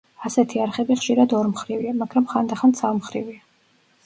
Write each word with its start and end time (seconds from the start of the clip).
ასეთი 0.27 0.61
არხები 0.63 0.97
ხშირად 1.01 1.35
ორმხრივია, 1.41 1.93
მაგრამ 2.01 2.27
ხანდახან 2.33 2.75
ცალმხრივია. 2.81 3.45